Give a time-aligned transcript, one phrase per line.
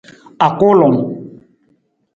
[0.45, 0.99] Akulung.